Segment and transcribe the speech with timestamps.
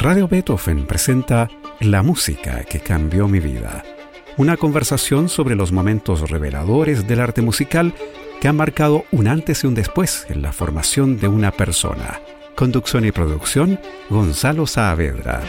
[0.00, 3.84] Radio Beethoven presenta La música que cambió mi vida.
[4.38, 7.92] Una conversación sobre los momentos reveladores del arte musical
[8.40, 12.18] que han marcado un antes y un después en la formación de una persona.
[12.56, 13.78] Conducción y producción,
[14.08, 15.42] Gonzalo Saavedra.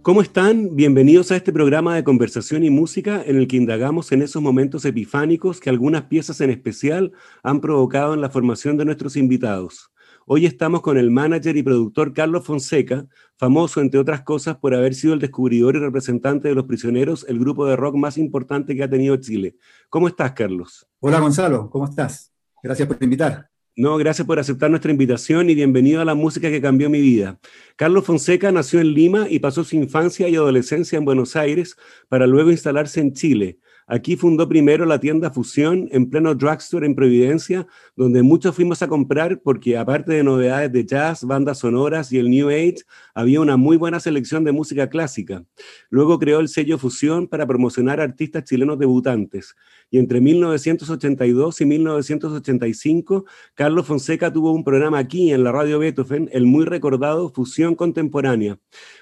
[0.00, 0.76] ¿Cómo están?
[0.76, 4.86] Bienvenidos a este programa de conversación y música en el que indagamos en esos momentos
[4.86, 9.90] epifánicos que algunas piezas en especial han provocado en la formación de nuestros invitados.
[10.28, 14.92] Hoy estamos con el manager y productor Carlos Fonseca, famoso entre otras cosas por haber
[14.96, 18.82] sido el descubridor y representante de Los Prisioneros, el grupo de rock más importante que
[18.82, 19.54] ha tenido Chile.
[19.88, 20.88] ¿Cómo estás, Carlos?
[20.98, 22.32] Hola, Gonzalo, ¿cómo estás?
[22.60, 23.48] Gracias por invitar.
[23.76, 27.38] No, gracias por aceptar nuestra invitación y bienvenido a la música que cambió mi vida.
[27.76, 31.76] Carlos Fonseca nació en Lima y pasó su infancia y adolescencia en Buenos Aires
[32.08, 33.60] para luego instalarse en Chile.
[33.88, 38.88] Aquí fundó primero la tienda Fusión en pleno drugstore en Providencia, donde muchos fuimos a
[38.88, 42.78] comprar porque aparte de novedades de jazz, bandas sonoras y el New Age,
[43.14, 45.44] había una muy buena selección de música clásica.
[45.88, 49.54] Luego creó el sello Fusión para promocionar artistas chilenos debutantes.
[49.90, 56.28] Y entre 1982 y 1985, Carlos Fonseca tuvo un programa aquí en la radio Beethoven,
[56.32, 58.58] el muy recordado Fusión Contemporánea.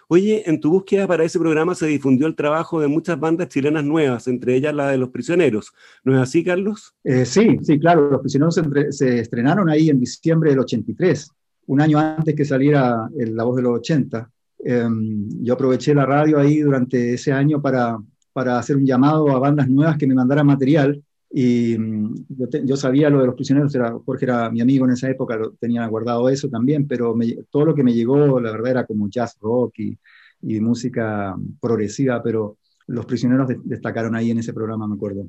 [0.08, 3.84] Oye, en tu búsqueda para ese programa se difundió el trabajo de muchas bandas chilenas
[3.84, 5.72] nuevas, entre ellas la de Los Prisioneros.
[6.04, 6.94] ¿No es así, Carlos?
[7.02, 8.10] Eh, sí, sí, claro.
[8.10, 8.60] Los Prisioneros
[8.90, 11.30] se, estrenaron ahí en diciembre del 83,
[11.66, 14.30] un año antes que saliera La Voz de los 80.
[14.66, 17.98] Em, yo aproveché la radio ahí durante ese año para,
[18.34, 21.02] para hacer un llamado a bandas nuevas que me mandaran material
[21.36, 22.26] y mm,
[22.64, 25.52] yo, sabía lo de los prisioneros, era, Jorge era mi amigo en esa época, lo
[25.52, 27.16] tenía guardado eso también, pero
[27.50, 29.98] todo lo que me llegó, la verdad, era como jazz rock y,
[30.42, 35.28] y música progresiva, pero los prisioneros destacaron ahí en ese programa, me acuerdo.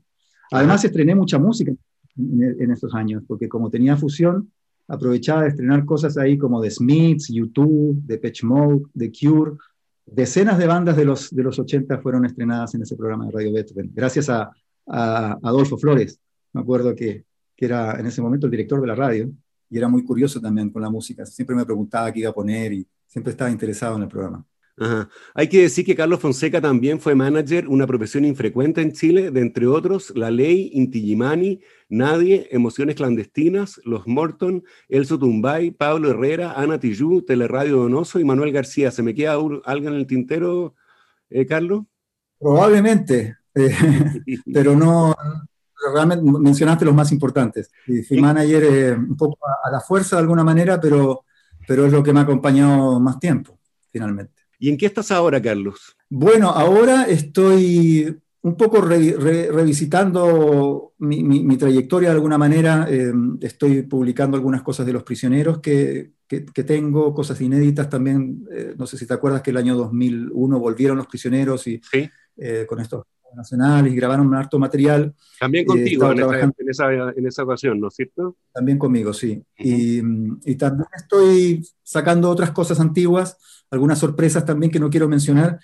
[0.52, 4.52] Además, estrené mucha música en, en, esos años, porque como tenía fusión,
[4.88, 9.54] aprovechaba de estrenar cosas ahí como The Smiths, YouTube, The Pitch Mode, The Cure.
[10.06, 13.54] Decenas de bandas de los, de los 80 fueron estrenadas en ese programa de Radio
[13.54, 14.52] Beethoven, gracias a,
[14.88, 16.20] a Adolfo Flores,
[16.54, 17.26] me acuerdo que,
[17.56, 19.30] que era en ese momento el director de la radio,
[19.70, 21.26] y era muy curioso también con la música.
[21.26, 24.46] Siempre me preguntaba qué iba a poner y siempre estaba interesado en el programa.
[25.34, 29.42] Hay que decir que Carlos Fonseca también fue manager, una profesión infrecuente en Chile, de
[29.42, 31.16] entre otros La Ley, Inti
[31.88, 38.52] Nadie, Emociones Clandestinas, Los Morton, Elso Tumbay, Pablo Herrera, Ana Tijoux, Teleradio Donoso y Manuel
[38.52, 38.92] García.
[38.92, 40.76] ¿Se me queda algo en el tintero,
[41.30, 41.84] eh, Carlos?
[42.38, 43.38] Probablemente.
[43.54, 43.74] Eh,
[44.54, 45.16] pero no,
[45.94, 47.72] realmente mencionaste los más importantes.
[47.88, 51.24] Y fui manager eh, un poco a, la fuerza de alguna manera, pero,
[51.68, 53.60] pero es lo que me ha acompañado más tiempo,
[53.92, 54.45] finalmente.
[54.60, 55.96] ¿Y en qué estás ahora, Carlos?
[56.10, 62.88] Bueno, ahora estoy un poco revisitando mi, trayectoria de alguna manera.
[62.90, 63.12] Eh,
[63.42, 68.46] estoy publicando algunas cosas de los prisioneros que, que, tengo, cosas inéditas también.
[68.78, 71.82] no sé si te acuerdas que el año 2001 volvieron los prisioneros y
[72.68, 73.04] con estos
[73.36, 75.14] nacional y grabaron un harto material.
[75.40, 76.20] También eh, contigo en,
[76.70, 78.38] esa, en, esa, ocasión, ¿no es cierto?
[78.54, 79.44] También conmigo, sí.
[79.58, 80.02] y,
[80.46, 83.38] y, también estoy sacando otras cosas antiguas,
[83.76, 85.60] algunas sorpresas también que no quiero mencionar,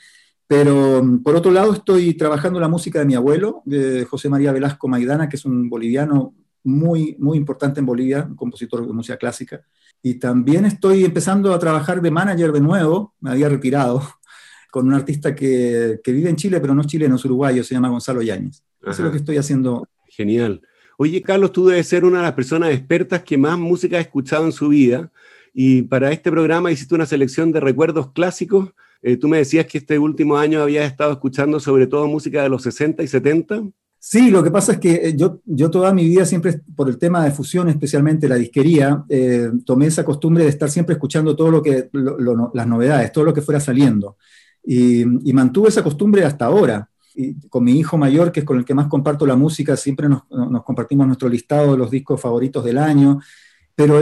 [0.48, 4.52] pero mm, por otro lado estoy trabajando la música de mi abuelo, de José María
[4.52, 9.18] Velasco Maidana, que es un boliviano muy, muy importante en Bolivia, un compositor de música
[9.18, 9.62] clásica.
[10.04, 14.02] Y también estoy empezando a trabajar de manager de nuevo, me había retirado,
[14.72, 17.74] con un artista que, que, vive en Chile, pero no es chileno, es uruguayo, se
[17.74, 18.64] llama Gonzalo Yáñez.
[18.82, 19.88] Eso es lo que estoy haciendo.
[20.08, 20.62] Genial.
[20.98, 24.46] Oye, Carlos, tú debes ser una de las personas expertas que más música ha escuchado
[24.46, 25.12] en su vida.
[25.54, 28.74] Y para este programa hiciste una selección de recuerdos clásicos.
[29.02, 32.50] Eh, tú me decías que este último año habías estado escuchando sobre todo música de
[32.50, 33.64] los 60 y 70.
[34.04, 36.98] Sí, lo que pasa es que eh, yo, yo toda mi vida, siempre por el
[36.98, 41.52] tema de fusión, especialmente la disquería, eh, tomé esa costumbre de estar siempre escuchando todo
[41.52, 44.18] lo que, las novedades, todo lo que fuera saliendo.
[44.64, 46.90] Y, mantuve esa costumbre hasta ahora.
[47.14, 50.10] Y con mi hijo mayor, que es con el que más comparto la música, siempre
[50.10, 50.24] nos,
[50.64, 53.20] compartimos nuestro listado de los discos favoritos del año.
[53.76, 54.02] Pero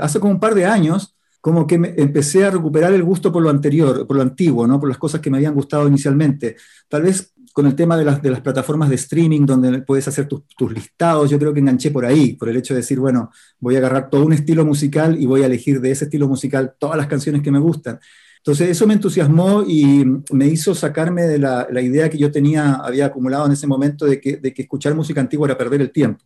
[0.00, 3.50] hace como un par de años, como que empecé a recuperar el gusto por lo
[3.50, 4.80] anterior, por lo antiguo, ¿no?
[4.80, 6.56] por las cosas que me habían gustado inicialmente.
[6.88, 10.72] Tal vez con el tema de las, plataformas de streaming, donde puedes hacer tus, tus,
[10.72, 13.78] listados, yo creo que enganché por ahí, por el hecho de decir, bueno, voy a
[13.78, 17.06] agarrar todo un estilo musical y voy a elegir de ese estilo musical todas las
[17.06, 18.00] canciones que me gustan.
[18.44, 23.06] Entonces eso me entusiasmó y me hizo sacarme de la, idea que yo tenía, había
[23.06, 26.22] acumulado en ese momento de que, escuchar música antigua era perder el tiempo.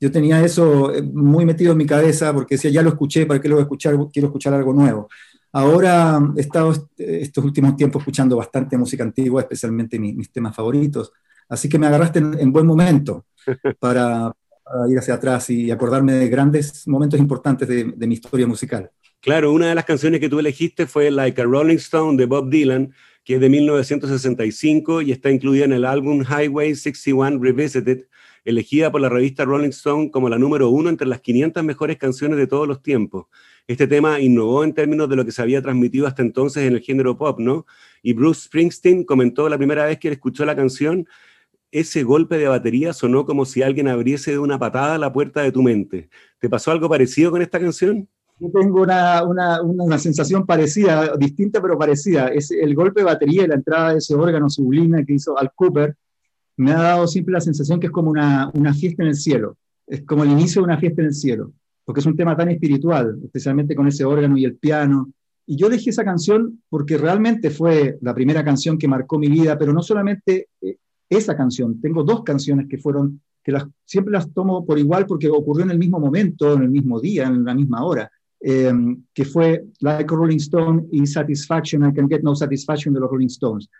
[0.00, 3.40] Yo tenía eso eh, muy metido en mi cabeza porque decía, ya lo escuché, ¿para
[3.40, 3.96] qué lo voy a escuchar?
[4.12, 5.08] Quiero escuchar algo nuevo.
[5.52, 11.10] Ahora he estado estos últimos tiempos escuchando bastante música antigua, especialmente mis, temas favoritos.
[11.48, 13.26] Así que me agarraste en, buen momento
[13.80, 14.30] para,
[14.88, 18.90] ir hacia atrás y acordarme de grandes momentos importantes de, de mi historia musical.
[19.20, 22.50] Claro, una de las canciones que tú elegiste fue Like a Rolling Stone de Bob
[22.50, 22.92] Dylan,
[23.24, 28.04] que es de 1965 y está incluida en el álbum Highway 61 Revisited,
[28.48, 32.38] elegida por la revista Rolling Stone como la número uno entre las 500 mejores canciones
[32.38, 33.26] de todos los tiempos.
[33.66, 36.80] Este tema innovó en términos de lo que se había transmitido hasta entonces en el
[36.80, 37.66] género pop, ¿no?
[38.02, 41.06] Y Bruce Springsteen comentó la primera vez que él escuchó la canción,
[41.70, 45.52] ese golpe de batería sonó como si alguien abriese de una patada la puerta de
[45.52, 46.08] tu mente.
[46.38, 48.08] ¿Te pasó algo parecido con esta canción?
[48.40, 52.28] Yo tengo una, una, una, sensación parecida, distinta pero parecida.
[52.28, 55.52] Es el golpe de batería y la entrada de ese órgano sublime que hizo Al
[55.54, 55.94] Cooper
[56.58, 59.56] me ha dado siempre la sensación que es como una, una fiesta en el cielo.
[59.86, 61.52] Es como el inicio de una fiesta en el cielo,
[61.84, 65.10] porque es un tema tan espiritual, especialmente con ese órgano y el piano.
[65.46, 69.56] Y yo elegí esa canción porque realmente fue la primera canción que marcó mi vida,
[69.56, 70.76] pero no solamente eh,
[71.08, 71.80] esa canción.
[71.80, 75.70] Tengo dos canciones que fueron, que las, siempre las tomo por igual porque ocurrió en
[75.70, 78.10] el mismo momento, en el mismo día, en la misma hora.
[78.40, 78.72] Eh,
[79.14, 83.10] que fue Like a Rolling Stone y Satisfaction, I Can Get No Satisfaction de los
[83.10, 83.70] Rolling Stones.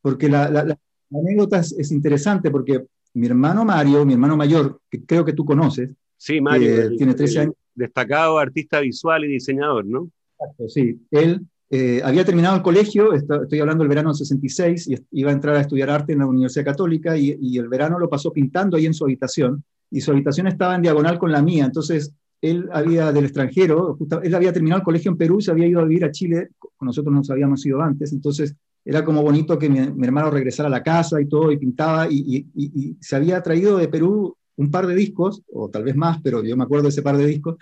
[0.00, 0.78] Porque la, la,
[1.20, 5.90] anécdota es, interesante porque mi hermano Mario, mi hermano mayor, que creo que tú conoces,
[6.16, 7.54] sí, Mario, tiene 13 años.
[7.74, 10.10] Destacado artista visual y diseñador, ¿no?
[10.38, 11.00] Exacto, sí.
[11.10, 15.34] Él eh, había terminado el colegio, estoy hablando del verano del 66, y iba a
[15.34, 18.76] entrar a estudiar arte en la Universidad Católica, y, y el verano lo pasó pintando
[18.76, 22.12] ahí en su habitación, y su habitación estaba en diagonal con la mía, entonces
[22.42, 25.84] él había del extranjero, él había terminado el colegio en Perú, se había ido a
[25.84, 26.48] vivir a Chile,
[26.80, 30.82] nosotros nos habíamos ido antes, entonces era como bonito que mi, hermano regresara a la
[30.82, 35.42] casa y todo, y pintaba, y, se había traído de Perú un par de discos,
[35.52, 37.56] o tal vez más, pero yo me acuerdo de ese par de discos,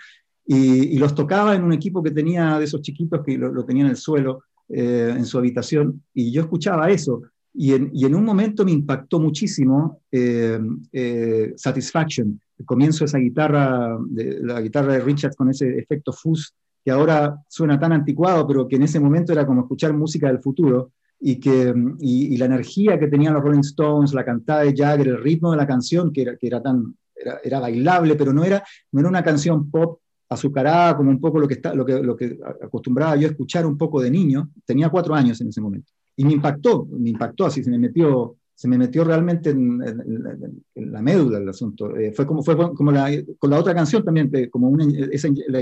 [0.45, 3.91] y, los tocaba en un equipo que tenía de esos chiquitos que lo, tenía en
[3.91, 7.21] el suelo, eh, en su habitación, y yo escuchaba eso,
[7.53, 10.59] y en, un momento me impactó muchísimo eh,
[10.93, 16.13] eh, Satisfaction, el comienzo de esa guitarra, de, la guitarra de Richard con ese efecto
[16.13, 16.53] fuzz
[16.83, 20.39] que ahora suena tan anticuado, pero que en ese momento era como escuchar música del
[20.39, 20.91] futuro,
[21.23, 25.23] y, que, y, la energía que tenían los Rolling Stones, la cantada de Jagger, el
[25.23, 26.95] ritmo de la canción, que era, que era tan,
[27.43, 31.47] era, bailable, pero no era, no era una canción pop azucarada como un poco lo
[31.47, 34.49] que, está, lo, que, lo que acostumbraba yo a escuchar un poco de niño.
[34.65, 35.91] Tenía cuatro años en ese momento.
[36.15, 39.79] Y me impactó, me impactó así, se me metió, se me metió realmente en,
[40.73, 41.95] la médula el asunto.
[41.95, 45.61] Eh, fue como, fue como la, con la otra canción también, como una, esa, la,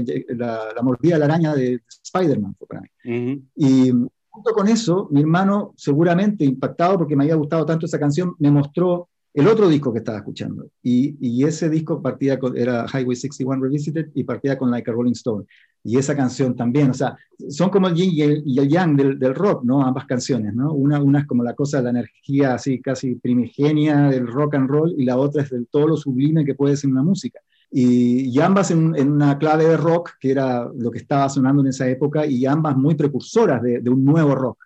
[0.73, 3.44] la, mordida de la araña de Spider-Man fue para mí.
[3.55, 3.91] Y
[4.29, 8.51] junto con eso, mi hermano, seguramente impactado porque me había gustado tanto esa canción, me
[8.51, 10.67] mostró el otro disco que estaba escuchando.
[10.81, 14.93] Y, y ese disco partía con, era Highway 61 Revisited y partía con Like a
[14.93, 15.45] Rolling Stone.
[15.83, 17.15] Y esa canción también, o sea,
[17.49, 19.81] son como el yin y el, y el yang del, del, rock, ¿no?
[19.81, 20.73] Ambas canciones, ¿no?
[20.73, 24.69] Una, una es como la cosa de la energía así casi primigenia del rock and
[24.69, 27.39] roll y la otra es del todo lo sublime que puede ser una música.
[27.71, 31.68] Y, ambas en, en, una clave de rock, que era lo que estaba sonando en
[31.68, 34.57] esa época, y ambas muy precursoras de, de un nuevo rock.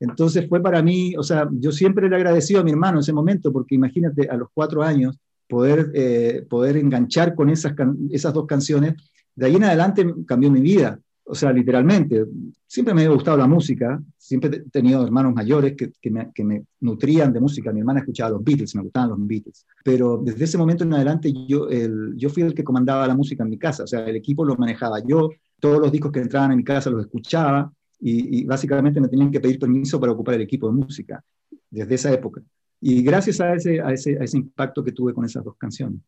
[0.00, 3.12] Entonces fue para mí, o sea, yo siempre le agradecido a mi hermano en ese
[3.12, 7.74] momento, porque imagínate a los cuatro años poder, eh, poder enganchar con esas,
[8.10, 8.94] esas dos canciones,
[9.34, 10.98] de ahí en adelante cambió mi vida,
[11.30, 12.24] o sea, literalmente.
[12.66, 17.32] Siempre me ha gustado la música, siempre he tenido hermanos mayores que, me, que, nutrían
[17.32, 17.72] de música.
[17.72, 19.66] Mi hermana escuchaba los Beatles, me gustaban los Beatles.
[19.84, 23.42] Pero desde ese momento en adelante yo, el, yo fui el que comandaba la música
[23.42, 26.52] en mi casa, o sea, el equipo lo manejaba yo, todos los discos que entraban
[26.52, 30.42] en mi casa los escuchaba, y, básicamente me tenían que pedir permiso para ocupar el
[30.42, 31.22] equipo de música
[31.70, 32.42] desde esa época.
[32.80, 36.00] Y gracias a ese, a ese, a ese impacto que tuve con esas dos canciones.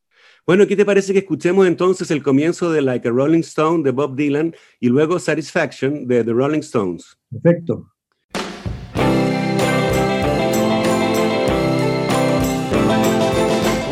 [0.47, 3.91] Bueno, ¿qué te parece que escuchemos entonces el comienzo de Like a Rolling Stone de
[3.91, 7.17] Bob Dylan y luego Satisfaction de The Rolling Stones?
[7.31, 7.89] Perfecto.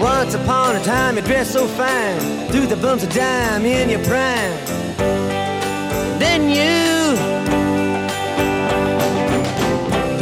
[0.00, 4.89] Once upon a time you dressed so fine, the bumps of dime in your prime.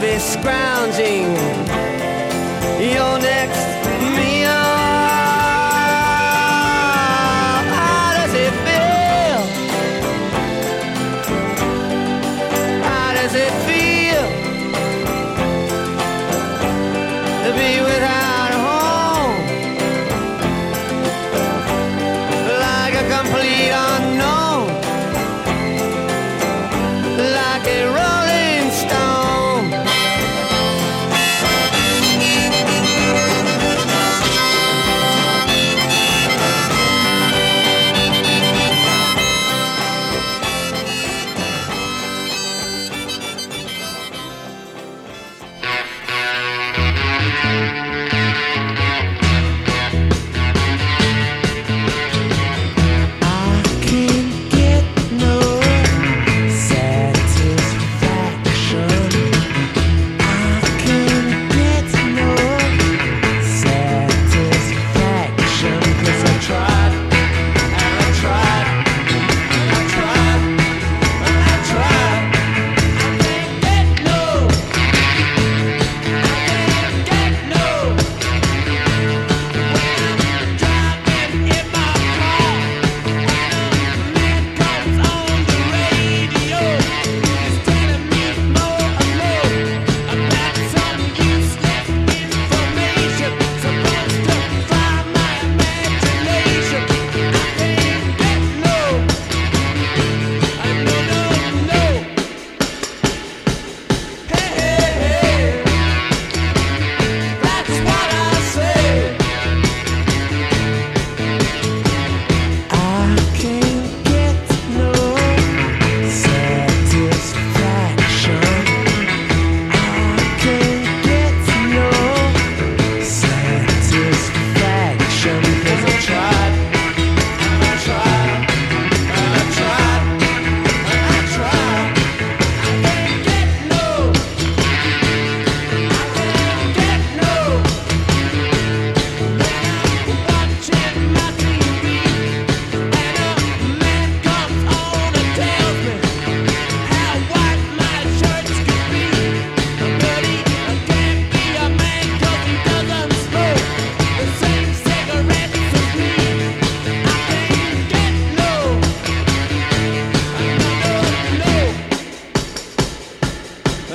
[0.00, 1.34] be scrounging
[2.78, 3.77] your next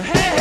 [0.02, 0.33] Hey!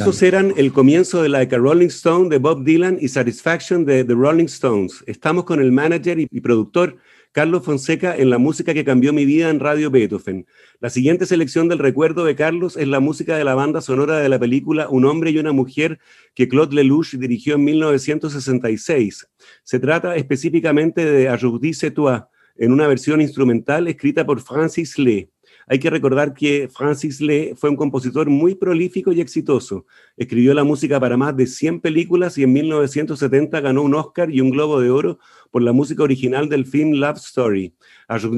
[0.00, 4.04] Esos eran el comienzo de Like a Rolling Stone de Bob Dylan y Satisfaction de
[4.04, 5.02] The Rolling Stones.
[5.08, 6.98] Estamos con el manager y, productor
[7.32, 10.46] Carlos Fonseca en la música que cambió mi vida en Radio Beethoven.
[10.78, 14.28] La siguiente selección del recuerdo de Carlos es la música de la banda sonora de
[14.28, 15.98] la película Un hombre y una mujer
[16.36, 19.28] que Claude Lelouch dirigió en 1966.
[19.64, 22.20] Se trata específicamente de C'est toi,
[22.56, 25.28] en una versión instrumental escrita por Francis Lee.
[25.70, 29.84] Hay que recordar que Francis Lee fue un compositor muy prolífico y exitoso.
[30.16, 34.40] Escribió la música para más de 100 películas y en 1970 ganó un Oscar y
[34.40, 35.18] un Globo de Oro
[35.50, 37.74] por la música original del film Love Story.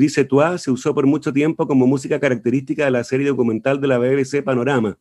[0.09, 3.87] C'est toi se usó por mucho tiempo como música característica de la serie documental de
[3.87, 4.99] la BBC Panorama.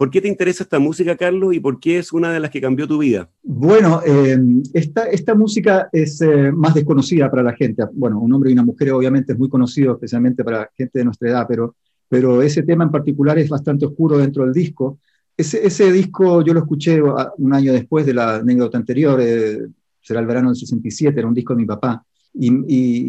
[0.00, 2.62] ¿Por qué te interesa esta música, Carlos, y por qué es una de las que
[2.62, 3.28] cambió tu vida?
[3.42, 4.38] Bueno, eh,
[4.72, 7.84] esta, esta, música es eh, más desconocida para la gente.
[7.92, 11.28] Bueno, un hombre y una mujer obviamente es muy conocido, especialmente para gente de nuestra
[11.28, 11.76] edad, pero,
[12.08, 15.00] pero ese tema en particular es bastante oscuro dentro del disco.
[15.36, 19.66] Ese, ese disco yo lo escuché un año después de la anécdota anterior, eh,
[20.00, 22.02] será el verano del 67, era un disco de mi papá.
[22.32, 22.50] Y,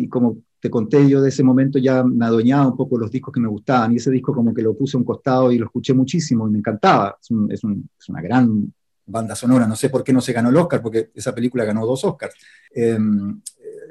[0.03, 3.33] y, como te conté, yo de ese momento ya me adueñaba un poco los discos
[3.33, 5.65] que me gustaban y ese disco como que lo puse a un costado y lo
[5.65, 7.17] escuché muchísimo y me encantaba.
[7.49, 7.63] Es,
[8.07, 8.71] una gran
[9.07, 11.83] banda sonora, no sé por qué no se ganó el Oscar, porque esa película ganó
[11.83, 12.35] dos Oscars.
[12.75, 13.41] Em,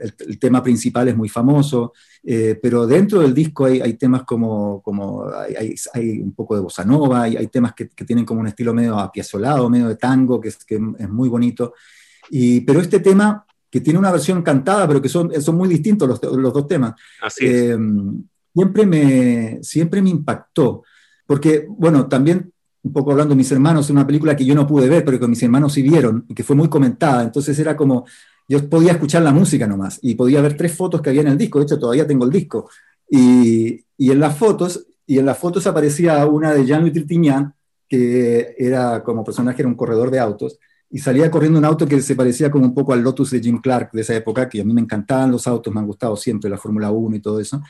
[0.00, 5.24] el, tema principal es muy famoso, eh, pero dentro del disco hay, temas como, como
[5.28, 9.68] hay, un poco de bossa nova, hay, temas que, tienen como un estilo medio apiazolado,
[9.68, 11.74] medio de tango, que es, que es muy bonito.
[12.30, 16.08] Y, pero este tema que tiene una versión cantada, pero que son, son muy distintos
[16.08, 16.94] los, los dos temas.
[17.22, 17.52] Así es.
[17.52, 17.78] Eh,
[18.52, 20.82] siempre, me, siempre me impactó,
[21.26, 24.66] porque, bueno, también, un poco hablando de mis hermanos, es una película que yo no
[24.66, 27.76] pude ver, pero que mis hermanos sí vieron, y que fue muy comentada, entonces era
[27.76, 28.06] como,
[28.48, 31.38] yo podía escuchar la música nomás, y podía ver tres fotos que había en el
[31.38, 32.68] disco, de hecho todavía tengo el disco,
[33.08, 37.54] y, y en las fotos, y en las fotos aparecía una de Jean-Louis Trintignant,
[37.88, 40.58] que era como personaje, era un corredor de autos,
[40.90, 43.60] y salía corriendo un auto que se parecía como un poco al Lotus de Jim
[43.60, 46.50] Clark de esa época, que a mí me encantaban los autos, me han gustado siempre
[46.50, 47.62] la Fórmula 1 y todo eso.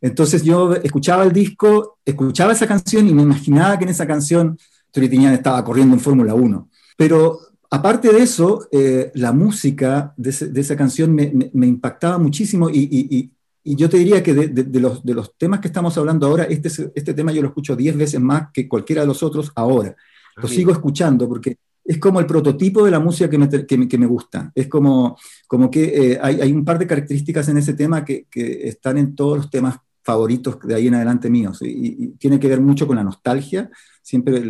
[0.00, 4.58] Entonces yo escuchaba el disco, escuchaba esa canción y me imaginaba que en esa canción
[4.90, 6.68] Toritiñán estaba corriendo en Fórmula 1.
[6.98, 7.38] Pero
[7.70, 13.32] aparte de eso, eh, la música de, esa canción me, me, impactaba muchísimo y, y,
[13.64, 16.44] y, yo te diría que de, de, los, de los temas que estamos hablando ahora,
[16.44, 19.96] este, este tema yo lo escucho 10 veces más que cualquiera de los otros ahora.
[20.36, 21.56] Lo sigo escuchando porque
[21.86, 24.50] es como el prototipo de la música que me, gusta.
[24.54, 25.16] Es como,
[25.46, 28.98] como que eh, hay, hay, un par de características en ese tema que, que, están
[28.98, 31.58] en todos los temas favoritos de ahí en adelante míos.
[31.62, 33.70] Y, tiene que ver mucho con la nostalgia.
[34.02, 34.42] Siempre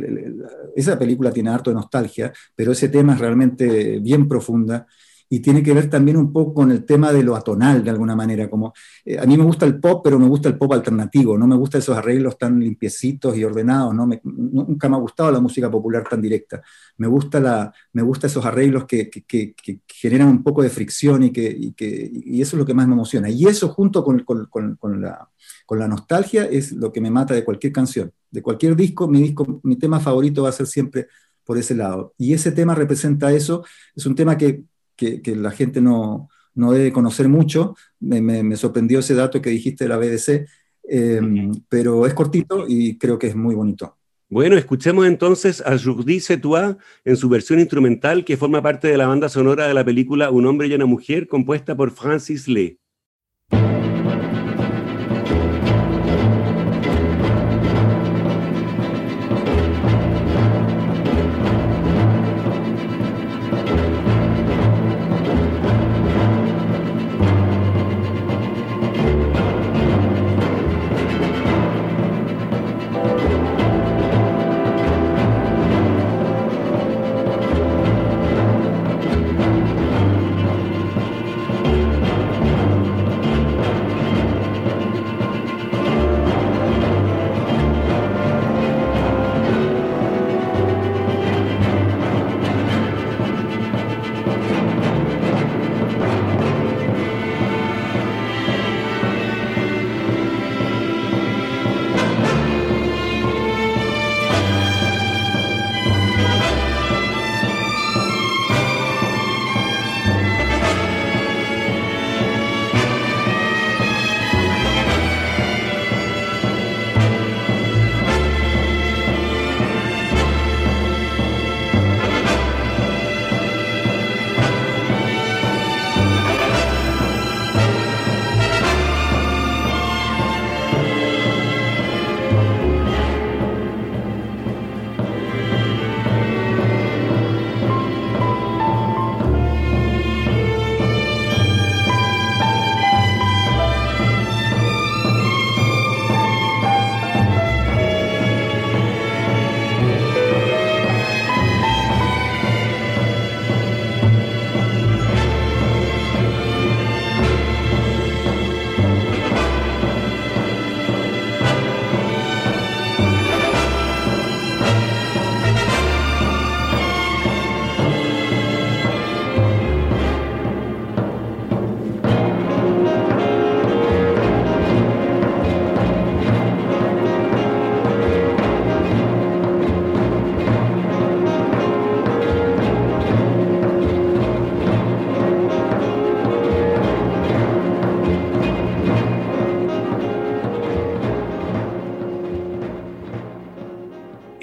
[0.76, 4.86] esa película tiene harto de nostalgia, pero ese tema es realmente bien profunda
[5.28, 8.14] y tiene que ver también un poco con el tema de lo atonal, de alguna
[8.14, 8.72] manera, como
[9.04, 11.56] eh, a mí me gusta el pop, pero me gusta el pop alternativo, no me
[11.56, 14.08] gustan esos arreglos tan limpiecitos y ordenados, ¿no?
[14.22, 16.62] nunca me ha gustado la música popular tan directa,
[16.98, 19.54] me gusta, la, me gusta esos arreglos que, que,
[19.88, 22.94] generan un poco de fricción y, que, y, y, eso es lo que más me
[22.94, 25.28] emociona, y eso junto con, con, con, la,
[25.64, 29.22] con la nostalgia es lo que me mata de cualquier canción, de cualquier disco, mi,
[29.22, 31.08] disco, mi tema favorito va a ser siempre
[31.44, 32.12] por ese lado.
[32.18, 34.64] Y ese tema representa eso, es un tema que
[34.96, 37.76] que, la gente no, no, debe conocer mucho.
[38.00, 40.46] Me, sorprendió ese dato que dijiste de la BDC,
[40.84, 43.96] em, pero es cortito y creo que es muy bonito.
[44.28, 49.06] Bueno, escuchemos entonces a Jourdi Setois en su versión instrumental que forma parte de la
[49.06, 52.80] banda sonora de la película Un hombre y una mujer compuesta por Francis Lee.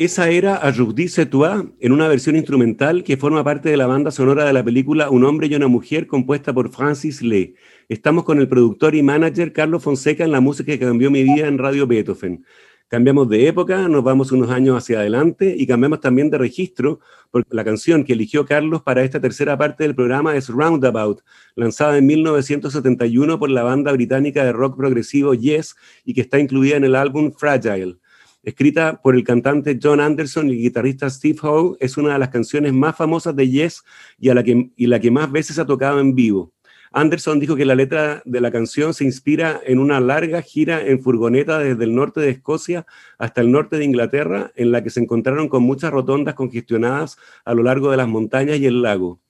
[0.03, 4.11] Esa era Ajouti C'est Toi en una versión instrumental que forma parte de la banda
[4.11, 7.55] sonora de la película Un hombre y una mujer compuesta por Francis Lee.
[7.87, 11.47] Estamos con el productor y manager Carlos Fonseca en la música que cambió mi vida
[11.47, 12.43] en Radio Beethoven.
[12.89, 16.99] Cambiamos de época, nos vamos unos años hacia adelante y cambiamos también de registro,
[17.31, 21.21] porque la canción que eligió Carlos para esta tercera parte del programa es Roundabout,
[21.55, 26.75] lanzada en 1971 por la banda británica de rock progresivo Yes y que está incluida
[26.75, 27.99] en el álbum Fragile.
[28.43, 32.27] Escrita por el cantante John Anderson y el guitarrista Steve Howe, es una de las
[32.27, 33.83] canciones más famosas de Yes
[34.19, 36.51] y, a la que, más veces ha tocado en vivo.
[36.91, 41.01] Anderson dijo que la letra de la canción se inspira en una larga gira en
[41.01, 42.85] furgoneta desde el norte de Escocia
[43.17, 47.53] hasta el norte de Inglaterra, en la que se encontraron con muchas rotondas congestionadas a
[47.53, 49.21] lo largo de las montañas y el lago.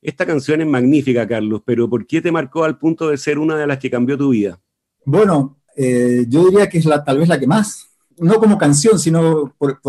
[0.00, 3.58] Esta canción es magnífica, Carlos, pero ¿por qué te marcó al punto de ser una
[3.58, 4.58] de las que cambió tu vida?
[5.04, 8.98] Bueno, eh, yo diría que es la, tal vez la que más, no como canción,
[8.98, 9.80] sino por,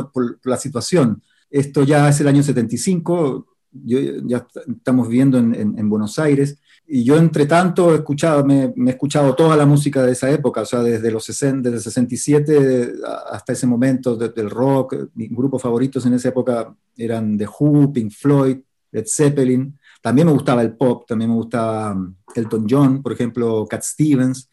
[0.43, 1.21] la situación.
[1.49, 7.17] Esto ya es el año 75, yo, ya estamos viviendo en Buenos Aires y yo,
[7.17, 10.83] entre tanto, he escuchado, me, he escuchado toda la música de esa época, o sea,
[10.83, 12.93] desde los 60, desde el 67
[13.31, 14.95] hasta ese momento del rock.
[15.15, 18.57] Mis grupos favoritos en esa época eran The Who, Pink Floyd,
[18.91, 19.77] Led Zeppelin.
[19.99, 24.49] También me gustaba el pop, también me gustaba um, Elton John, por ejemplo, Cat Stevens.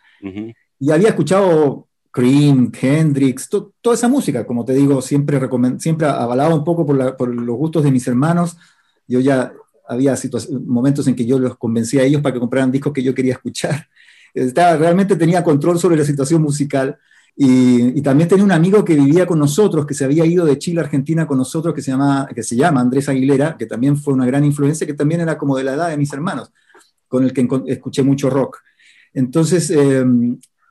[0.78, 5.40] Y había escuchado Cream, Hendrix, toda esa música, como te digo, siempre,
[5.79, 8.59] siempre avalado un poco por, por los gustos de mis hermanos.
[9.09, 9.53] Yo ya
[9.88, 10.14] había
[10.66, 13.33] momentos en que yo los convencía a ellos para que compraran discos que yo quería
[13.33, 13.88] escuchar.
[14.35, 16.98] Estaba, realmente tenía control sobre la situación musical.
[17.35, 20.81] Y, también tenía un amigo que vivía con nosotros, que se había ido de Chile
[20.81, 24.12] a Argentina con nosotros, que se, llama, que se llama Andrés Aguilera, que también fue
[24.12, 26.53] una gran influencia, que también era como de la edad de mis hermanos,
[27.09, 28.59] con el que escuché mucho rock.
[29.14, 30.05] Entonces, eh,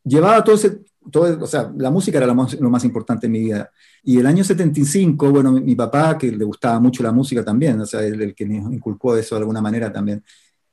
[0.04, 3.71] llevaba todo ese, todo, o sea, la música era lo más, importante en mi vida.
[4.03, 7.85] Y el año 75, bueno, mi, papá, que le gustaba mucho la música también, o
[7.85, 10.23] sea, el, que me inculcó eso de alguna manera también,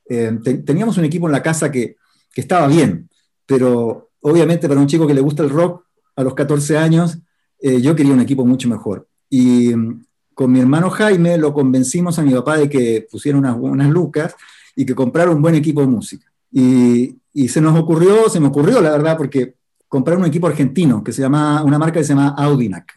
[0.08, 1.96] eh, teníamos un equipo en la casa que,
[2.32, 3.08] que, estaba bien,
[3.46, 5.84] pero obviamente para un chico que le gusta el rock
[6.16, 7.18] a los 14 años,
[7.60, 9.06] eh, yo quería un equipo mucho mejor.
[9.30, 13.56] Y mm, con mi hermano Jaime lo convencimos a mi papá de que pusiera unas,
[13.58, 14.34] unas lucas
[14.76, 16.26] y que comprara un buen equipo de música.
[16.50, 19.57] Y, y se nos ocurrió, se me ocurrió la verdad, porque
[19.88, 22.92] comprar un equipo argentino que se llama, una marca que se llama Audinac.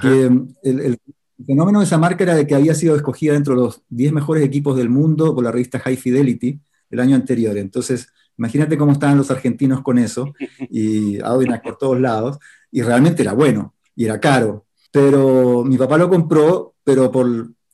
[0.00, 0.30] Que
[0.62, 0.98] el,
[1.46, 4.44] fenómeno de esa marca era de que había sido escogida dentro de los 10 mejores
[4.44, 6.58] equipos del mundo por la revista High Fidelity
[6.90, 7.56] el año anterior.
[7.58, 10.32] Entonces, imagínate cómo estaban los argentinos con eso,
[10.70, 12.38] y Audinac por todos lados,
[12.70, 14.66] y realmente era bueno, y era caro.
[14.90, 17.26] Pero mi papá lo compró, pero por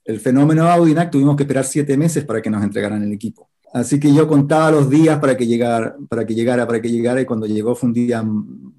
[0.05, 3.48] el fenómeno Audinac tuvimos que esperar siete meses para que nos entregaran el equipo.
[3.72, 7.20] Así que yo contaba los días para que llegara, para que llegara, para que llegara,
[7.22, 8.22] y cuando llegó fue un día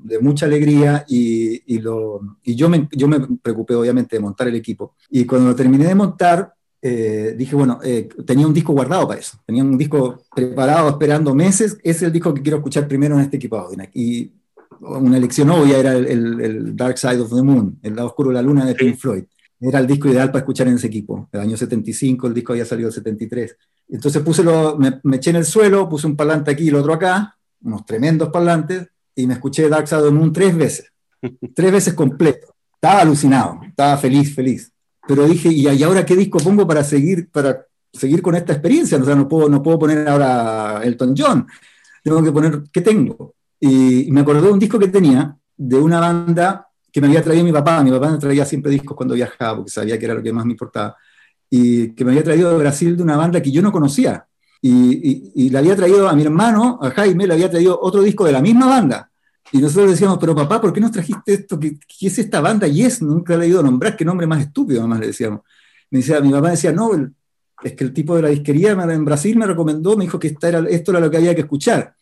[0.04, 4.56] de mucha alegría y, lo, y yo, me, yo me preocupé obviamente de montar el
[4.56, 4.96] equipo.
[5.10, 9.20] Y cuando lo terminé de montar, eh, dije, bueno, eh, tenía un disco guardado para
[9.20, 13.16] eso, tenía un disco preparado esperando meses, ese es el disco que quiero escuchar primero
[13.16, 14.32] en este equipo Y
[14.82, 18.36] una elección obvia era el, el, Dark Side of the Moon, el lado oscuro de
[18.36, 19.24] la luna de Pink Floyd.
[19.60, 21.30] Era el disco ideal para escuchar en ese equipo.
[21.32, 23.56] El año 75, el disco había salido el 73.
[23.90, 26.94] Entonces puse lo, me, eché en el suelo, puse un parlante aquí y el otro
[26.94, 30.92] acá, unos tremendos parlantes, y me escuché Dark Side of the Moon tres veces.
[31.56, 32.56] tres veces completo.
[32.74, 34.72] Estaba alucinado, estaba feliz, feliz.
[35.08, 38.98] Pero dije, ¿y, ahora qué disco pongo para seguir, para seguir con esta experiencia?
[38.98, 41.48] O sea, no puedo, no puedo poner ahora Elton John.
[42.04, 43.36] Tengo que poner, ¿qué tengo?
[43.60, 47.24] Y, y me acordé de un disco que tenía de una banda que me había
[47.24, 47.84] traído mi papá.
[47.84, 50.46] Mi papá me traía siempre discos cuando viajaba, porque sabía que era lo que más
[50.46, 50.96] me importaba.
[51.56, 54.26] Y que me había traído de Brasil de una banda que yo no conocía.
[54.60, 58.26] Y, y, le había traído a mi hermano, a Jaime, le había traído otro disco
[58.26, 59.12] de la misma banda.
[59.52, 61.60] Y nosotros decíamos, pero papá, ¿por qué nos trajiste esto?
[61.60, 62.66] ¿Qué, es esta banda?
[62.68, 65.42] Y es, nunca le he ido a nombrar, qué nombre más estúpido, además le decíamos.
[65.92, 66.90] Me decía, mi papá decía, no,
[67.64, 70.48] es que el tipo de la disquería en Brasil me recomendó, me dijo que esta
[70.48, 71.94] era, esto era lo que había que escuchar.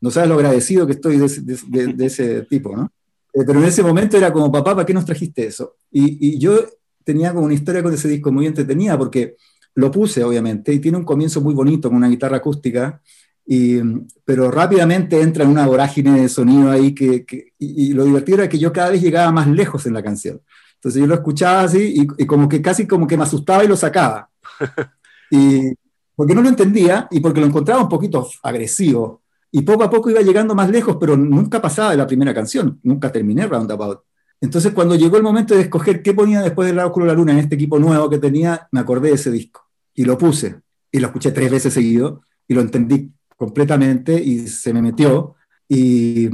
[0.00, 2.92] No sabes lo agradecido que estoy de, de ese tipo, ¿no?
[3.32, 5.76] Eh, pero en ese momento era como, papá, ¿para qué nos trajiste eso?
[5.90, 6.64] Y, yo
[7.04, 9.36] tenía como una historia con ese disco muy entretenida porque
[9.74, 13.00] lo puse, obviamente, y tiene un comienzo muy bonito con una guitarra acústica,
[13.44, 13.80] y,
[14.24, 17.24] pero rápidamente entra en una vorágine de sonido ahí que,
[17.58, 20.40] y, lo divertido era que yo cada vez llegaba más lejos en la canción.
[20.74, 23.76] Entonces yo lo escuchaba así y, como que casi como que me asustaba y lo
[23.76, 24.28] sacaba.
[25.34, 25.72] Y
[26.14, 30.10] porque no lo entendía y porque lo encontraba un poquito agresivo y poco a poco
[30.10, 34.00] iba llegando más lejos, pero nunca pasaba de la primera canción, nunca terminé Roundabout.
[34.42, 37.32] Entonces, cuando llegó el momento de escoger qué ponía después del oscuro de la luna
[37.32, 39.62] en este equipo nuevo que tenía, me acordé de ese disco
[39.94, 44.74] y lo puse y lo escuché tres veces seguido y lo entendí completamente y se
[44.74, 45.36] me metió.
[45.68, 46.28] Y,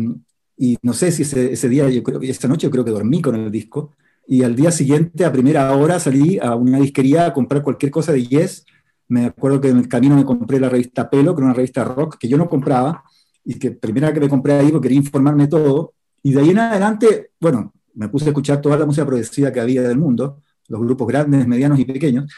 [0.56, 3.20] y no sé si ese, ese, día, yo creo esta noche yo creo que dormí
[3.20, 3.92] con el disco
[4.26, 8.12] y al día siguiente, a primera hora, salí a una disquería a comprar cualquier cosa
[8.12, 8.64] de Yes.
[9.08, 11.84] Me acuerdo que en el camino me compré la revista Pelo, que era una revista
[11.84, 13.04] rock que yo no compraba,
[13.44, 15.94] y que primera que me compré ahí porque quería informarme todo.
[16.22, 19.60] Y de ahí en adelante, bueno, me puse a escuchar toda la música progresiva que
[19.60, 22.32] había del mundo, los grupos grandes, medianos y pequeños,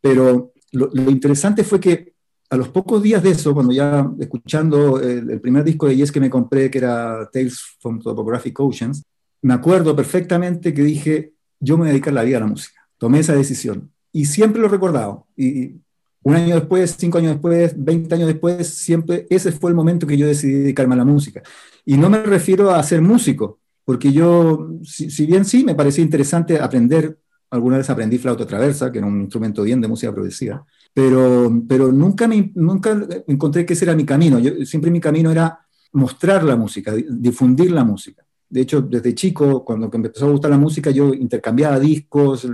[0.00, 2.14] pero lo, interesante fue que
[2.48, 6.20] a los pocos días de eso, cuando ya escuchando el, primer disco de Yes que
[6.20, 9.02] me compré, que era Tales from Topographic Oceans,
[9.42, 12.80] me acuerdo perfectamente que dije, yo me voy a dedicar la vida a la música.
[12.96, 13.90] Tomé esa decisión.
[14.10, 15.26] Y siempre lo he recordado.
[15.36, 15.74] Y
[16.22, 20.16] un año después, cinco años después, veinte años después, siempre ese fue el momento que
[20.16, 21.42] yo decidí dedicarme a la música.
[21.84, 26.58] Y no me refiero a ser músico, porque yo, si, bien sí, me parecía interesante
[26.58, 27.18] aprender,
[27.50, 31.92] alguna vez aprendí flauta traversa, que era un instrumento bien de música progresiva, pero, pero
[31.92, 34.38] nunca, me, nunca encontré que ese era mi camino.
[34.38, 35.60] Yo, siempre mi camino era
[35.92, 38.24] mostrar la música, difundir la música.
[38.48, 42.48] De hecho, desde chico, cuando me empezó a gustar la música, yo intercambiaba discos,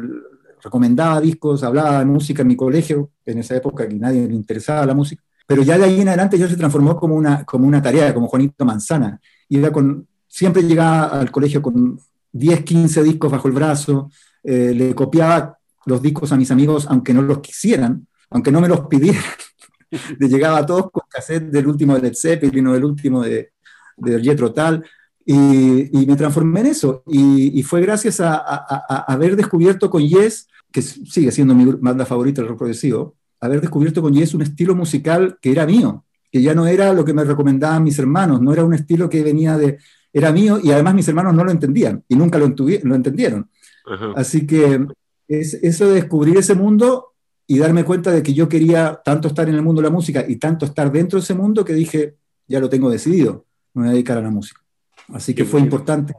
[0.62, 4.84] recomendaba discos, hablaba de música en mi colegio, en esa época que nadie le interesaba
[4.84, 7.82] la música, pero ya de ahí en adelante yo se transformó como una, como una
[7.82, 9.20] tarea, como Juanito Manzana.
[9.48, 12.00] Iba con, siempre llegaba al colegio con
[12.32, 14.10] 10, 15 discos bajo el brazo,
[14.44, 18.68] eh, le copiaba los discos a mis amigos aunque no los quisieran, aunque no me
[18.68, 19.22] los pidieran.
[20.18, 23.52] le llegaba a todos con cassette del último de Led Zeppelin o del último de,
[23.96, 24.84] de Tal.
[25.26, 27.02] Y, me transformé en eso.
[27.06, 28.38] Y, fue gracias a,
[29.06, 32.62] haber descubierto con Yes, que sigue siendo mi banda favorita del rock
[33.40, 37.04] haber descubierto con Yes un estilo musical que era mío, que ya no era lo
[37.04, 39.78] que me recomendaban mis hermanos, no era un estilo que venía de...
[40.12, 43.48] Era mío y además mis hermanos no lo entendían y nunca lo, lo entendieron.
[44.16, 44.86] Así que
[45.28, 47.14] es, eso de descubrir ese mundo
[47.46, 50.24] y darme cuenta de que yo quería tanto estar en el mundo de la música
[50.26, 53.88] y tanto estar dentro de ese mundo que dije, ya lo tengo decidido, me voy
[53.90, 54.60] a dedicar a la música.
[55.08, 56.14] Así que fue importante.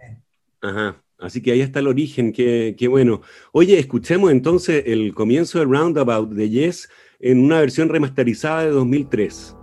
[0.61, 1.01] Ajá.
[1.19, 3.21] Así que ahí está el origen, qué, qué, bueno.
[3.51, 9.55] Oye, escuchemos entonces el comienzo del Roundabout de Yes en una versión remasterizada de 2003.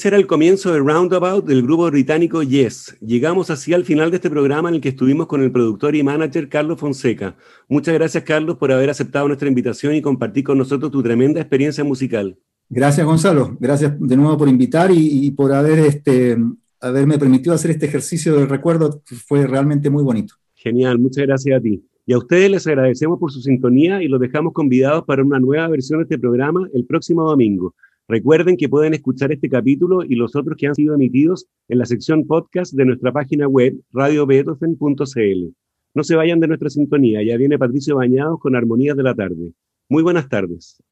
[0.00, 2.96] Ese era el comienzo de Roundabout del grupo británico Yes.
[3.02, 6.02] Llegamos así al final de este programa en el que estuvimos con el productor y
[6.02, 7.36] manager Carlos Fonseca.
[7.68, 11.84] Muchas gracias, Carlos, por haber aceptado nuestra invitación y compartir con nosotros tu tremenda experiencia
[11.84, 12.38] musical.
[12.70, 13.58] Gracias, Gonzalo.
[13.60, 16.34] Gracias de nuevo por invitar y, por haber, este,
[16.80, 19.02] haberme permitido hacer este ejercicio de recuerdo.
[19.04, 20.32] Fue realmente muy bonito.
[20.54, 21.84] Genial, muchas gracias a ti.
[22.06, 25.68] Y a ustedes les agradecemos por su sintonía y los dejamos convidados para una nueva
[25.68, 27.74] versión de este programa el próximo domingo.
[28.10, 31.84] Recuerden que pueden escuchar este capítulo y los otros que han sido emitidos en la
[31.84, 35.54] sección podcast de nuestra página web radiobeethoven.cl.
[35.94, 39.52] No se vayan de nuestra sintonía, ya viene Patricio Bañados con Armonías de la Tarde.
[39.88, 40.82] Muy buenas tardes.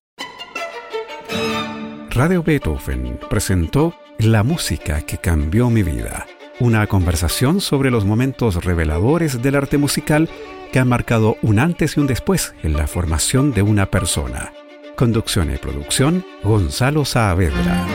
[2.10, 6.24] Radio Beethoven presentó La música que cambió mi vida,
[6.60, 10.28] una conversación sobre los momentos reveladores del arte musical
[10.72, 14.52] que han marcado un antes y un después en la formación de una persona.
[14.98, 17.86] Conducción y producción, Gonzalo Saavedra.